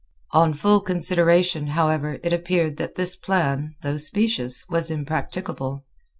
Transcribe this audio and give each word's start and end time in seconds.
On 0.31 0.55
full 0.55 0.79
consideration, 0.81 1.67
however, 1.77 2.17
it 2.23 2.33
appeared 2.33 2.77
that 2.77 2.95
this 2.95 3.15
plan, 3.15 3.75
though 3.83 3.97
specious, 3.97 4.67
was 4.67 4.89
impracticable. 4.89 5.85